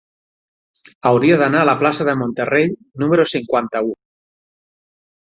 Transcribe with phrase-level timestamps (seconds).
[1.09, 2.65] Hauria d'anar a la plaça de Monterrey
[3.03, 3.93] número cinquanta-u.